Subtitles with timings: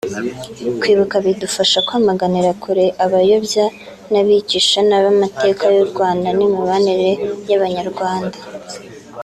[0.79, 3.65] Kwibuka bidufasha kwamaganira kure abayobya
[4.11, 7.11] n’abigisha nabi amateka y’u Rwanda n’imibanire
[7.49, 8.37] y’Abanyarwanda